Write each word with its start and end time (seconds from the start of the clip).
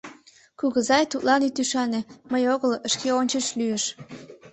Кугызай, 0.59 1.03
тудлан 1.11 1.41
ит 1.47 1.55
ӱшане: 1.63 2.01
мый 2.31 2.43
огыл, 2.53 2.71
шке 2.91 3.09
ончыч 3.19 3.45
лӱйыш. 3.57 3.85